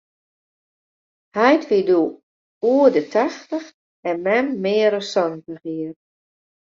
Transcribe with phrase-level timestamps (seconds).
[1.37, 2.07] Heit wie doe
[2.69, 3.67] oer de tachtich
[4.09, 5.95] en mem mear as santich jier.